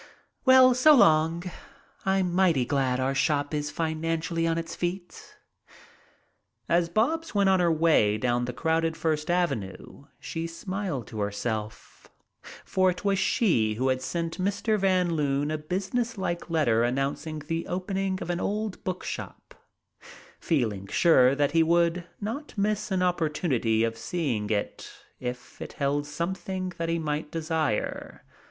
Well, 0.45 0.73
so 0.73 0.95
long! 0.95 1.43
I'm 2.07 2.33
mighty 2.33 2.65
glad 2.65 2.99
our 2.99 3.13
shop 3.13 3.53
is 3.53 3.69
financially 3.69 4.47
on 4.47 4.57
its 4.57 4.75
feet." 4.75 5.37
As 6.67 6.89
Bobs 6.89 7.35
went 7.35 7.49
on 7.49 7.59
her 7.59 7.71
way 7.71 8.17
down 8.17 8.45
the 8.45 8.51
crowded 8.51 8.97
First 8.97 9.29
Avenue 9.29 10.05
she 10.19 10.47
smiled 10.47 11.05
to 11.05 11.19
herself, 11.19 12.09
for 12.65 12.89
it 12.89 13.05
was 13.05 13.19
she 13.19 13.75
who 13.75 13.89
had 13.89 14.01
sent 14.01 14.39
Mr. 14.39 14.75
Van 14.79 15.13
Loon 15.13 15.51
a 15.51 15.57
business 15.59 16.17
like 16.17 16.49
letter 16.49 16.83
announcing 16.83 17.37
the 17.37 17.67
opening 17.67 18.17
of 18.23 18.31
an 18.31 18.39
old 18.39 18.83
book 18.83 19.03
shop, 19.03 19.53
feeling 20.39 20.87
sure 20.87 21.35
that 21.35 21.51
he 21.51 21.61
would 21.61 22.05
not 22.19 22.57
miss 22.57 22.89
an 22.89 23.03
opportunity 23.03 23.83
of 23.83 23.95
seeing 23.95 24.49
it 24.49 24.89
if 25.19 25.61
it 25.61 25.73
held 25.73 26.07
something 26.07 26.73
that 26.79 26.89
he 26.89 26.97
might 26.97 27.29
desire. 27.29 28.23